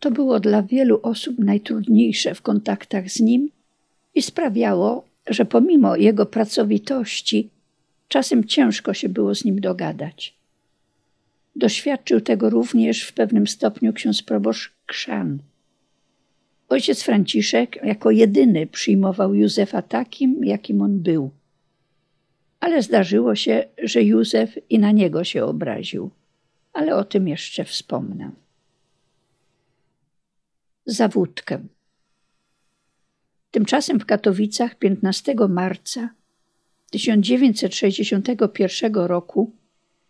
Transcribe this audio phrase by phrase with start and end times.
[0.00, 3.50] To było dla wielu osób najtrudniejsze w kontaktach z nim
[4.14, 7.50] i sprawiało, że pomimo jego pracowitości,
[8.08, 10.34] czasem ciężko się było z nim dogadać.
[11.56, 15.38] Doświadczył tego również w pewnym stopniu ksiądz proboszcz Krzan.
[16.68, 21.30] Ojciec Franciszek jako jedyny przyjmował Józefa takim, jakim on był.
[22.60, 26.10] Ale zdarzyło się, że Józef i na niego się obraził,
[26.72, 28.30] ale o tym jeszcze wspomnę.
[30.90, 31.58] Zawódkę.
[33.50, 36.08] Tymczasem w Katowicach 15 marca
[36.90, 39.52] 1961 roku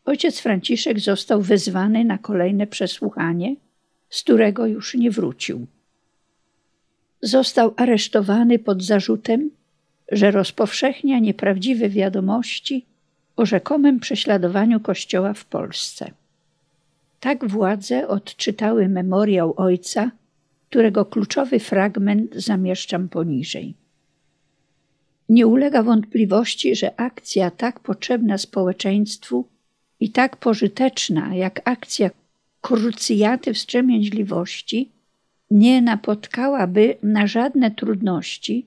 [0.05, 3.56] ojciec Franciszek został wezwany na kolejne przesłuchanie,
[4.10, 5.66] z którego już nie wrócił.
[7.22, 9.50] Został aresztowany pod zarzutem,
[10.12, 12.86] że rozpowszechnia nieprawdziwe wiadomości
[13.36, 16.10] o rzekomym prześladowaniu Kościoła w Polsce.
[17.20, 20.10] Tak władze odczytały memoriał ojca,
[20.68, 23.74] którego kluczowy fragment zamieszczam poniżej.
[25.28, 29.44] Nie ulega wątpliwości, że akcja tak potrzebna społeczeństwu
[30.00, 32.11] i tak pożyteczna jak akcja
[32.61, 34.91] krucjaty wstrzemięźliwości
[35.50, 38.66] nie napotkałaby na żadne trudności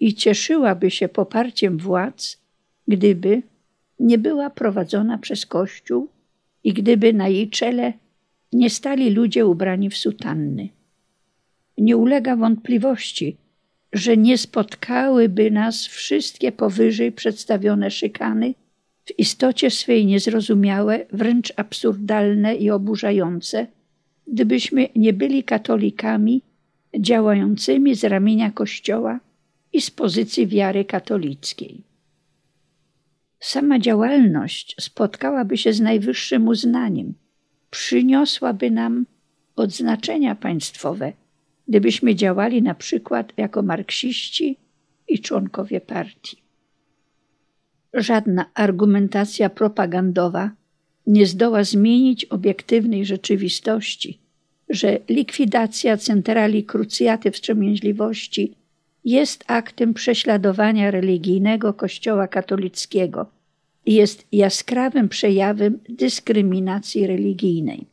[0.00, 2.38] i cieszyłaby się poparciem władz,
[2.88, 3.42] gdyby
[4.00, 6.08] nie była prowadzona przez Kościół
[6.64, 7.92] i gdyby na jej czele
[8.52, 10.68] nie stali ludzie ubrani w sutanny.
[11.78, 13.36] Nie ulega wątpliwości,
[13.92, 18.54] że nie spotkałyby nas wszystkie powyżej przedstawione szykany,
[19.04, 23.66] w istocie swej niezrozumiałe, wręcz absurdalne i oburzające,
[24.26, 26.42] gdybyśmy nie byli katolikami
[26.98, 29.20] działającymi z ramienia Kościoła
[29.72, 31.82] i z pozycji wiary katolickiej.
[33.40, 37.14] Sama działalność spotkałaby się z najwyższym uznaniem,
[37.70, 39.06] przyniosłaby nam
[39.56, 41.12] odznaczenia państwowe,
[41.68, 44.56] gdybyśmy działali na przykład jako marksiści
[45.08, 46.36] i członkowie partii.
[47.94, 50.50] Żadna argumentacja propagandowa
[51.06, 54.18] nie zdoła zmienić obiektywnej rzeczywistości,
[54.68, 58.54] że likwidacja centrali krucjaty wstrzemięźliwości
[59.04, 63.26] jest aktem prześladowania religijnego Kościoła katolickiego
[63.86, 67.86] i jest jaskrawym przejawem dyskryminacji religijnej.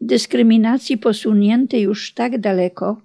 [0.00, 3.00] Dyskryminacji posuniętej już tak daleko,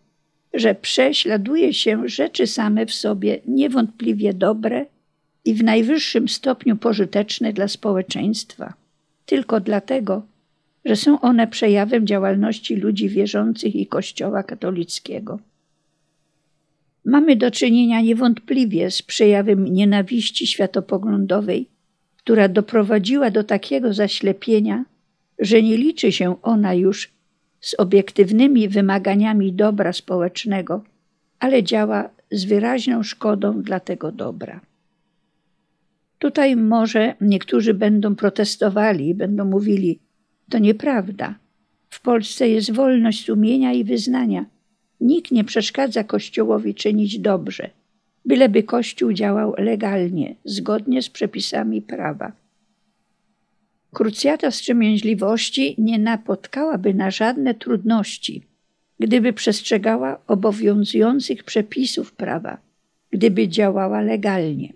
[0.54, 4.86] że prześladuje się rzeczy same w sobie niewątpliwie dobre
[5.46, 8.74] i w najwyższym stopniu pożyteczne dla społeczeństwa
[9.32, 10.22] tylko dlatego,
[10.86, 15.40] że są one przejawem działalności ludzi wierzących i Kościoła katolickiego.
[17.06, 21.68] Mamy do czynienia niewątpliwie z przejawem nienawiści światopoglądowej,
[22.18, 24.86] która doprowadziła do takiego zaślepienia,
[25.42, 27.10] że nie liczy się ona już
[27.62, 30.84] z obiektywnymi wymaganiami dobra społecznego,
[31.40, 34.62] ale działa z wyraźną szkodą dla tego dobra.
[36.20, 40.00] Tutaj może niektórzy będą protestowali, będą mówili:
[40.50, 41.36] To nieprawda.
[41.90, 44.46] W Polsce jest wolność sumienia i wyznania.
[45.02, 47.70] Nikt nie przeszkadza Kościołowi czynić dobrze,
[48.26, 52.41] byleby Kościół działał legalnie, zgodnie z przepisami prawa.
[53.94, 58.42] Krucjata wstrzemięźliwości nie napotkałaby na żadne trudności,
[59.00, 62.58] gdyby przestrzegała obowiązujących przepisów prawa,
[63.12, 64.74] gdyby działała legalnie.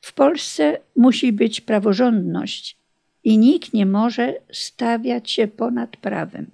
[0.00, 2.76] W Polsce musi być praworządność
[3.24, 6.46] i nikt nie może stawiać się ponad prawem.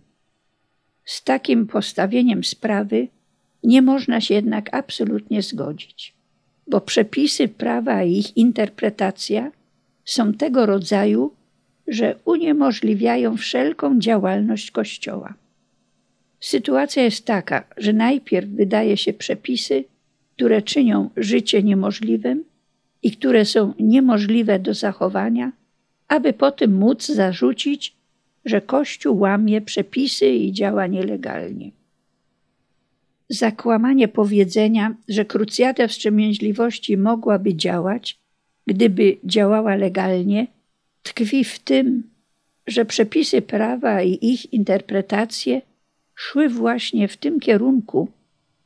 [1.05, 3.09] Z takim postawieniem sprawy
[3.63, 6.15] nie można się jednak absolutnie zgodzić,
[6.67, 9.53] bo przepisy prawa i ich interpretacja
[10.05, 11.33] są tego rodzaju,
[11.89, 15.35] że uniemożliwiają wszelką działalność Kościoła.
[16.41, 19.85] Sytuacja jest taka, że najpierw wydaje się przepisy,
[20.37, 22.45] które czynią życie niemożliwym,
[23.03, 25.53] i które są niemożliwe do zachowania,
[26.09, 27.97] aby potem móc zarzucić,
[28.45, 31.71] że Kościół łamie przepisy i działa nielegalnie.
[33.29, 38.19] Zakłamanie powiedzenia, że krucjata wstrzemięźliwości mogłaby działać,
[38.67, 40.47] gdyby działała legalnie,
[41.05, 42.03] tkwi w tym,
[42.67, 45.63] że przepisy prawa i ich interpretacje
[46.15, 48.09] szły właśnie w tym kierunku,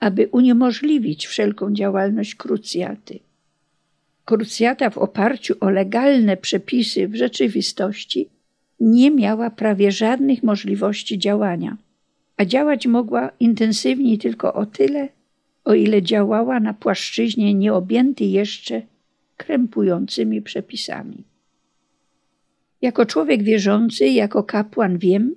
[0.00, 3.18] aby uniemożliwić wszelką działalność krucjaty.
[4.24, 8.28] Krucjata w oparciu o legalne przepisy w rzeczywistości
[8.80, 11.76] nie miała prawie żadnych możliwości działania,
[12.36, 15.08] a działać mogła intensywniej tylko o tyle,
[15.64, 18.82] o ile działała na płaszczyźnie nieobjętej jeszcze
[19.36, 21.27] krępującymi przepisami.
[22.82, 25.34] Jako człowiek wierzący, jako kapłan wiem,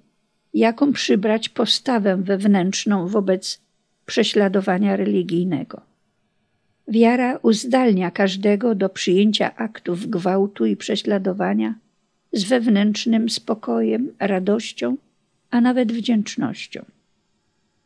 [0.53, 3.61] jaką przybrać postawę wewnętrzną wobec
[4.05, 5.81] prześladowania religijnego.
[6.88, 11.75] Wiara uzdalnia każdego do przyjęcia aktów gwałtu i prześladowania
[12.33, 14.97] z wewnętrznym spokojem, radością,
[15.49, 16.85] a nawet wdzięcznością.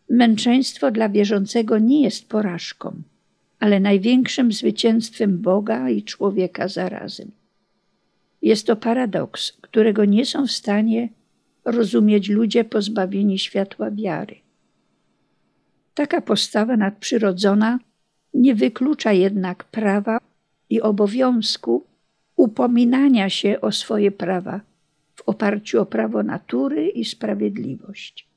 [0.09, 3.01] Męczeństwo dla wierzącego nie jest porażką,
[3.59, 7.31] ale największym zwycięstwem Boga i człowieka zarazem.
[8.45, 11.09] Jest to paradoks, którego nie są w stanie
[11.65, 14.35] rozumieć ludzie pozbawieni światła wiary.
[15.93, 17.79] Taka postawa nadprzyrodzona
[18.33, 20.17] nie wyklucza jednak prawa
[20.69, 21.85] i obowiązku
[22.35, 24.61] upominania się o swoje prawa
[25.15, 28.27] w oparciu o prawo natury i sprawiedliwość.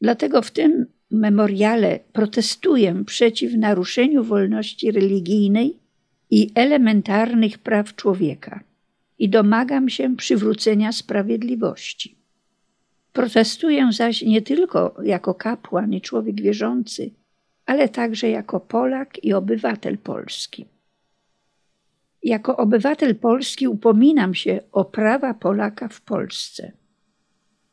[0.00, 5.85] Dlatego w tym memoriale protestuję przeciw naruszeniu wolności religijnej
[6.30, 8.60] i elementarnych praw człowieka
[9.18, 12.16] i domagam się przywrócenia sprawiedliwości.
[13.12, 17.10] Protestuję zaś nie tylko jako kapłan i człowiek wierzący,
[17.66, 20.66] ale także jako Polak i obywatel polski.
[22.22, 26.72] Jako obywatel polski upominam się o prawa Polaka w Polsce.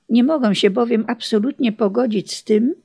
[0.10, 2.76] Nie mogę się bowiem absolutnie pogodzić z tym,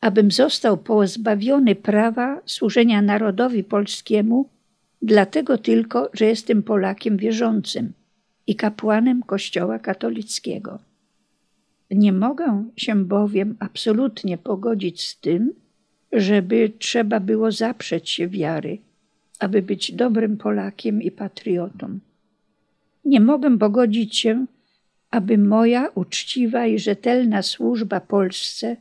[0.00, 4.48] abym został pozbawiony prawa służenia narodowi polskiemu,
[5.02, 7.92] dlatego tylko, że jestem Polakiem wierzącym
[8.46, 10.78] i kapłanem Kościoła katolickiego.
[11.90, 15.52] Nie mogę się bowiem absolutnie pogodzić z tym,
[16.12, 18.78] żeby trzeba było zaprzeć się wiary,
[19.38, 21.98] aby być dobrym Polakiem i patriotą.
[23.04, 24.46] Nie mogę pogodzić się,
[25.10, 28.76] aby moja uczciwa i rzetelna służba Polsce,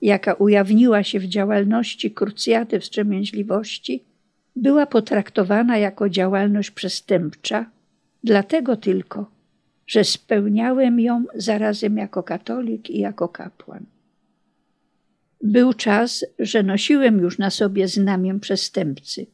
[0.00, 4.04] jaka ujawniła się w działalności krucjaty wstrzemięźliwości,
[4.58, 7.70] była potraktowana jako działalność przestępcza,
[8.24, 9.30] dlatego tylko,
[9.86, 13.86] że spełniałem ją zarazem jako katolik i jako kapłan.
[15.42, 19.26] Był czas, że nosiłem już na sobie znamię przestępcy.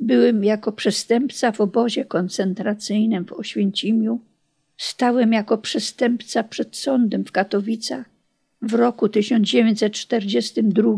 [0.00, 4.20] Byłem jako przestępca w obozie koncentracyjnym w Oświęcimiu,
[4.76, 8.06] stałem jako przestępca przed sądem w Katowicach
[8.62, 10.92] w roku 1942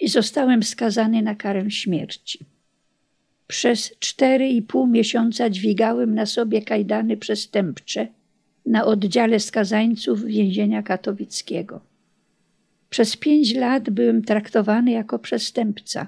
[0.00, 2.57] i zostałem skazany na karę śmierci.
[3.48, 8.08] Przez cztery i pół miesiąca dźwigałem na sobie kajdany przestępcze
[8.66, 11.80] na oddziale skazańców więzienia katowickiego.
[12.90, 16.06] Przez pięć lat byłem traktowany jako przestępca,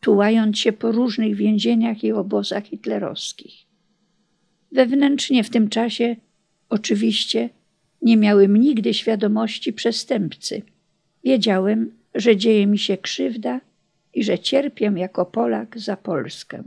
[0.00, 3.66] tułając się po różnych więzieniach i obozach hitlerowskich.
[4.72, 6.16] Wewnętrznie w tym czasie,
[6.68, 7.50] oczywiście,
[8.02, 10.62] nie miałem nigdy świadomości przestępcy.
[11.24, 13.60] Wiedziałem, że dzieje mi się krzywda
[14.14, 16.62] i że cierpię jako Polak za Polskę.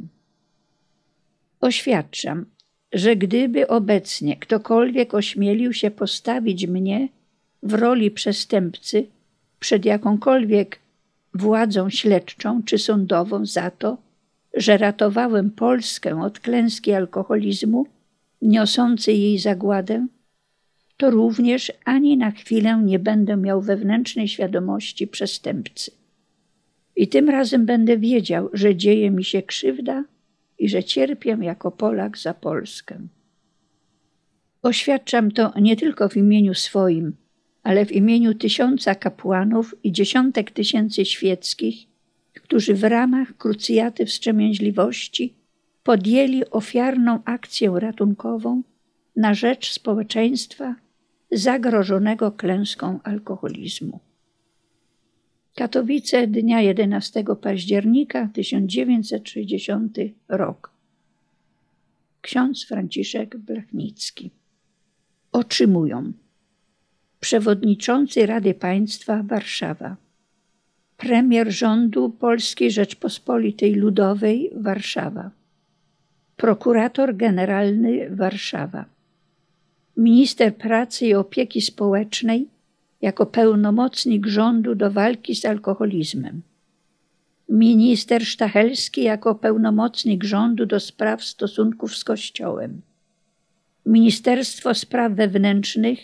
[1.61, 2.45] Oświadczam,
[2.93, 7.09] że gdyby obecnie ktokolwiek ośmielił się postawić mnie
[7.63, 9.07] w roli przestępcy
[9.59, 10.79] przed jakąkolwiek
[11.33, 13.97] władzą śledczą czy sądową za to,
[14.53, 17.85] że ratowałem Polskę od klęski alkoholizmu,
[18.41, 20.07] niosącej jej zagładę,
[20.97, 25.91] to również ani na chwilę nie będę miał wewnętrznej świadomości przestępcy.
[26.97, 30.03] I tym razem będę wiedział, że dzieje mi się krzywda
[30.59, 32.99] i że cierpię jako Polak za Polskę.
[34.61, 37.15] Oświadczam to nie tylko w imieniu swoim,
[37.63, 41.87] ale w imieniu tysiąca kapłanów i dziesiątek tysięcy świeckich,
[42.33, 45.33] którzy w ramach krucjaty wstrzemięźliwości
[45.83, 48.61] podjęli ofiarną akcję ratunkową
[49.15, 50.75] na rzecz społeczeństwa
[51.31, 54.06] zagrożonego klęską alkoholizmu.
[55.57, 59.97] Katowice dnia 11 października 1960
[60.29, 60.71] rok.
[62.21, 64.31] Ksiądz Franciszek Blachnicki.
[65.31, 66.11] Otrzymują
[67.19, 69.95] przewodniczący Rady Państwa Warszawa,
[70.97, 75.31] premier rządu Polskiej Rzeczpospolitej Ludowej Warszawa,
[76.35, 78.85] prokurator generalny Warszawa,
[79.97, 82.56] minister pracy i opieki społecznej
[83.01, 86.41] jako pełnomocnik rządu do walki z alkoholizmem,
[87.49, 92.81] minister Sztachelski jako pełnomocnik rządu do spraw stosunków z Kościołem,
[93.85, 95.99] Ministerstwo Spraw Wewnętrznych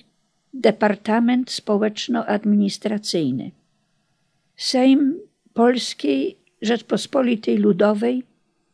[0.53, 3.51] Departament Społeczno-Administracyjny.
[4.55, 5.19] Sejm
[5.53, 8.23] Polskiej Rzeczpospolitej Ludowej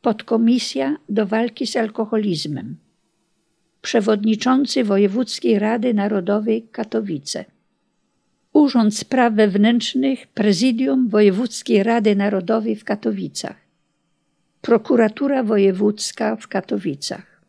[0.01, 2.77] Podkomisja do walki z alkoholizmem.
[3.81, 7.45] Przewodniczący Wojewódzkiej Rady Narodowej Katowice.
[8.59, 13.55] Urząd Spraw Wewnętrznych Prezydium Wojewódzkiej Rady Narodowej w Katowicach.
[14.61, 17.41] Prokuratura Wojewódzka w Katowicach.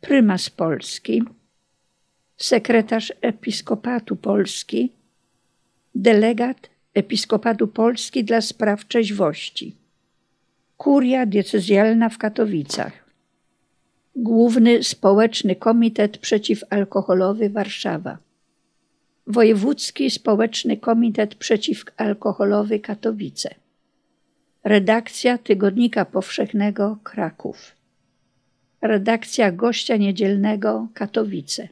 [0.00, 1.22] Prymas Polski.
[2.36, 4.92] Sekretarz Episkopatu Polski,
[5.94, 9.76] delegat Episkopatu Polski dla spraw trzeźwości,
[10.76, 12.92] kuria diecezjalna w Katowicach,
[14.16, 18.18] Główny Społeczny Komitet Przeciwalkoholowy Warszawa,
[19.30, 23.54] Wojewódzki Społeczny Komitet Przeciwalkoholowy Katowice,
[24.64, 27.72] redakcja Tygodnika Powszechnego Kraków,
[28.82, 31.68] redakcja Gościa Niedzielnego Katowice,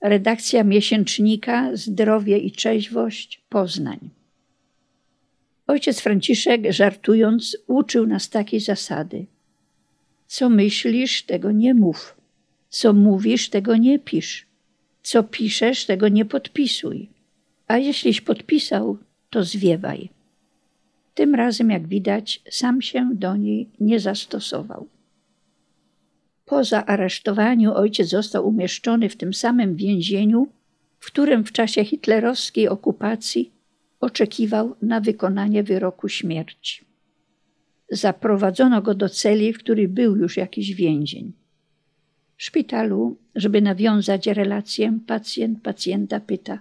[0.00, 4.10] redakcja miesięcznika Zdrowie i Trzeźwość Poznań.
[5.66, 9.26] Ojciec Franciszek, żartując, uczył nas takiej zasady.
[10.26, 12.16] Co myślisz, tego nie mów.
[12.68, 14.49] Co mówisz, tego nie pisz.
[15.02, 17.08] Co piszesz, tego nie podpisuj.
[17.66, 18.98] A jeśliś podpisał,
[19.30, 20.08] to zwiewaj.
[21.14, 24.88] Tym razem, jak widać, sam się do niej nie zastosował.
[26.44, 30.48] Po zaaresztowaniu ojciec został umieszczony w tym samym więzieniu,
[30.98, 33.52] w którym w czasie hitlerowskiej okupacji
[34.00, 36.84] oczekiwał na wykonanie wyroku śmierci.
[37.90, 41.32] Zaprowadzono go do celi, w której był już jakiś więzień.
[42.40, 46.58] Szpitalu, żeby nawiązać relację, pacjent pacjenta pyta,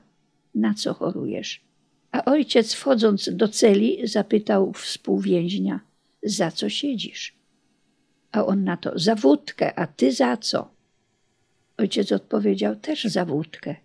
[0.56, 1.62] na co chorujesz?
[2.12, 5.80] A ojciec, wchodząc do celi, zapytał współwięźnia,
[6.24, 7.36] za co siedzisz?
[8.32, 10.72] A on na to, za wódkę, a ty za co?
[11.78, 13.76] Ojciec odpowiedział, też za wódkę.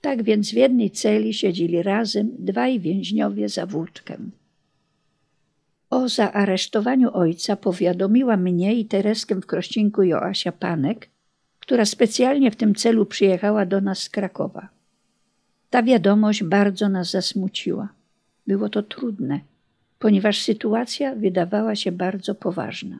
[0.00, 4.18] Tak więc w jednej celi siedzieli razem dwaj więźniowie za wódkę.
[6.00, 11.08] O zaaresztowaniu ojca powiadomiła mnie i Tereskę w Krościńku Joasia Panek,
[11.58, 14.68] która specjalnie w tym celu przyjechała do nas z Krakowa.
[15.70, 17.88] Ta wiadomość bardzo nas zasmuciła.
[18.46, 19.40] Było to trudne,
[19.98, 22.98] ponieważ sytuacja wydawała się bardzo poważna.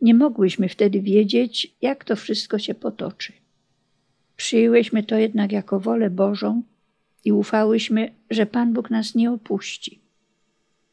[0.00, 3.32] Nie mogłyśmy wtedy wiedzieć, jak to wszystko się potoczy.
[4.36, 6.62] Przyjęłyśmy to jednak jako wolę Bożą
[7.24, 10.07] i ufałyśmy, że Pan Bóg nas nie opuści.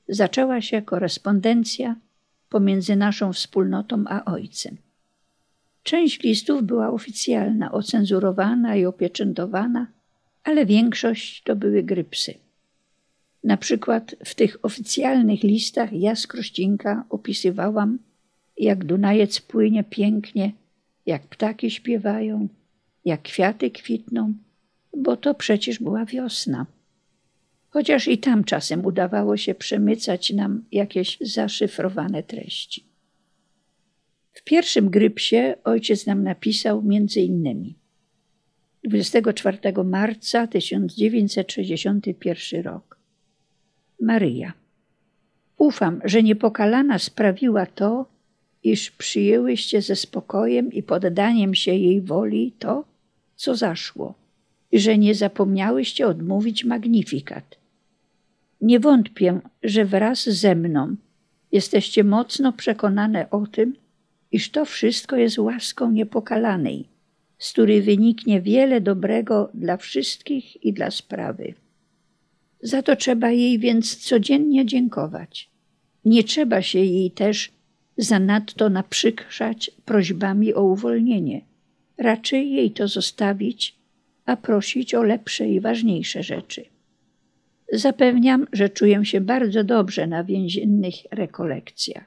[0.08, 1.96] Zaczęła się korespondencja
[2.50, 4.78] pomiędzy naszą wspólnotą a Ojcem.
[5.84, 9.88] Część listów była oficjalna, ocenzurowana i opieczętowana,
[10.44, 12.34] ale większość to były grypsy.
[13.44, 18.00] Na przykład w tych oficjalnych listach ja z Krościnka opisywałam,
[18.58, 20.52] jak Dunajec płynie pięknie,
[21.06, 22.48] jak ptaki śpiewają,
[23.06, 24.34] jak kwiaty kwitną,
[24.98, 26.66] bo to przecież była wiosna.
[27.76, 32.84] Chociaż i tam czasem udawało się przemycać nam jakieś zaszyfrowane treści.
[34.34, 37.76] W pierwszym grypsie ojciec nam napisał między innymi
[38.84, 42.98] 24 marca 1961 rok.
[44.02, 44.54] Maryja.
[45.58, 48.06] Ufam, że niepokalana sprawiła to,
[48.64, 52.86] iż przyjęłyście ze spokojem i poddaniem się jej woli to,
[53.36, 54.14] co zaszło,
[54.72, 57.65] i że nie zapomniałyście odmówić magnifikat.
[58.66, 60.96] Nie wątpię, że wraz ze mną
[61.52, 63.76] jesteście mocno przekonane o tym,
[64.32, 66.90] iż to wszystko jest łaską niepokalanej,
[67.38, 71.54] z której wyniknie wiele dobrego dla wszystkich i dla sprawy.
[72.62, 75.50] Za to trzeba jej więc codziennie dziękować.
[76.06, 77.52] Nie trzeba się jej też
[77.98, 81.42] zanadto naprzykrzać prośbami o uwolnienie.
[81.98, 83.76] Raczej jej to zostawić,
[84.26, 86.75] a prosić o lepsze i ważniejsze rzeczy.
[87.74, 92.06] Zapewniam, że czuję się bardzo dobrze na więziennych rekolekcjach.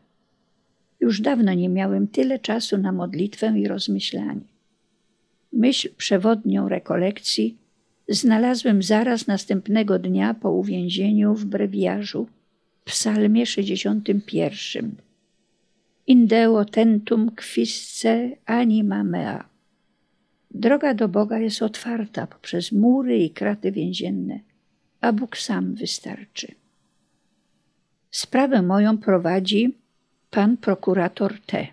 [1.01, 4.41] Już dawno nie miałem tyle czasu na modlitwę i rozmyślanie.
[5.53, 7.57] Myśl przewodnią rekolekcji
[8.09, 12.27] znalazłem zaraz następnego dnia po uwięzieniu w brewiarzu
[12.81, 14.97] w psalmie 61
[16.07, 19.49] Indeo tentum quisce anima mea.
[20.51, 24.41] Droga do Boga jest otwarta poprzez mury i kraty więzienne,
[25.01, 26.55] a Bóg sam wystarczy.
[28.11, 29.77] Sprawę moją prowadzi
[30.31, 31.67] pan prokurator T,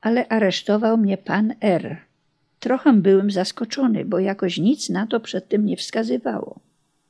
[0.00, 1.96] ale aresztował mnie pan R.
[2.60, 6.60] Trochę byłem zaskoczony, bo jakoś nic na to przed tym nie wskazywało.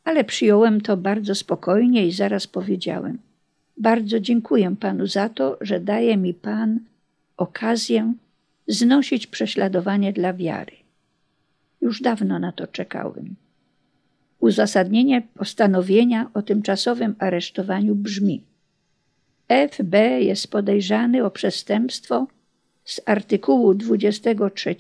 [0.05, 3.19] Ale przyjąłem to bardzo spokojnie i zaraz powiedziałem–
[3.77, 6.81] bardzo dziękuję Panu za to, że daje mi Pan
[7.37, 8.13] okazję
[8.67, 10.73] znosić prześladowanie dla wiary.
[11.81, 13.35] Już dawno na to czekałem.
[14.45, 18.45] Uzasadnienie postanowienia o tymczasowym aresztowaniu brzmi:
[19.71, 22.27] FB jest podejrzany o przestępstwo
[22.85, 24.77] z artykułu 23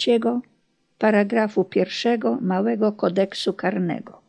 [0.98, 4.20] paragrafu 1 Małego Kodeksu Karnego.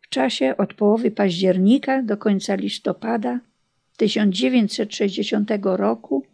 [0.00, 3.40] W czasie od połowy października do końca listopada
[3.96, 6.24] 1960 roku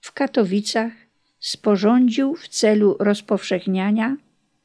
[0.00, 0.92] w Katowicach
[1.40, 4.16] sporządził w celu rozpowszechniania,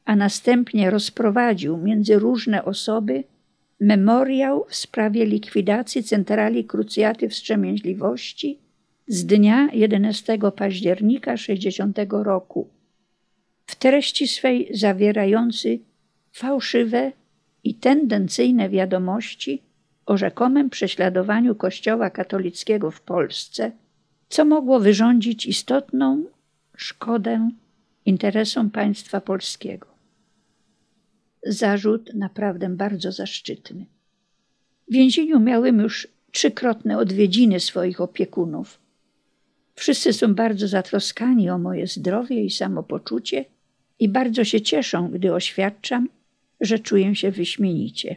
[0.08, 3.24] a następnie rozprowadził między różne osoby
[3.80, 8.58] memoriał w sprawie likwidacji centrali krucjaty wstrzemięźliwości
[9.06, 12.68] z dnia 11 października 60 roku,
[13.66, 15.78] w treści swej zawierający
[16.32, 17.12] fałszywe
[17.64, 19.62] i tendencyjne wiadomości
[20.06, 23.72] o rzekomym prześladowaniu Kościoła katolickiego w Polsce,
[24.28, 26.24] co mogło wyrządzić istotną
[26.76, 27.50] szkodę
[28.06, 29.97] interesom państwa polskiego.
[31.46, 33.86] Zarzut naprawdę bardzo zaszczytny.
[34.88, 38.78] W więzieniu miałem już trzykrotne odwiedziny swoich opiekunów.
[39.74, 43.44] Wszyscy są bardzo zatroskani o moje zdrowie i samopoczucie
[43.98, 46.08] i bardzo się cieszą, gdy oświadczam,
[46.60, 48.16] że czuję się wyśmienicie.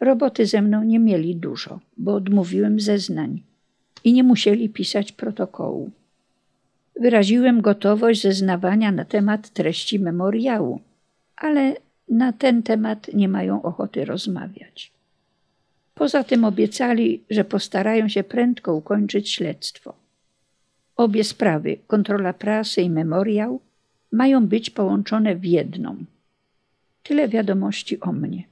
[0.00, 3.42] Roboty ze mną nie mieli dużo, bo odmówiłem zeznań
[4.04, 5.90] i nie musieli pisać protokołu.
[7.00, 10.80] Wyraziłem gotowość zeznawania na temat treści memoriału,
[11.36, 11.76] ale
[12.12, 14.92] na ten temat nie mają ochoty rozmawiać.
[15.94, 19.94] Poza tym obiecali, że postarają się prędko ukończyć śledztwo.
[20.96, 23.60] Obie sprawy, kontrola prasy i memoriał,
[24.12, 26.04] mają być połączone w jedną.
[27.02, 28.42] Tyle wiadomości o mnie.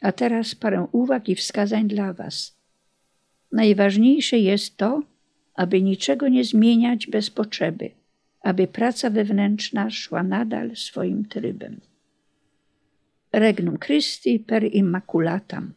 [0.00, 2.56] A teraz parę uwag i wskazań dla Was.
[3.52, 5.02] Najważniejsze jest to,
[5.54, 7.90] aby niczego nie zmieniać bez potrzeby,
[8.40, 11.80] aby praca wewnętrzna szła nadal swoim trybem.
[13.34, 15.72] Regnum Christi per Immaculatam.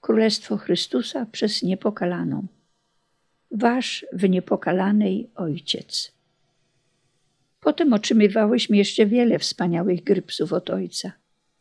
[0.00, 2.46] Królestwo Chrystusa przez niepokalaną.
[3.50, 6.12] Wasz w niepokalanej Ojciec.
[7.60, 11.12] Potem otrzymywałyśmy jeszcze wiele wspaniałych grypsów od Ojca,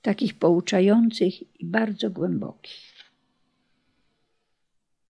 [0.01, 2.94] takich pouczających i bardzo głębokich.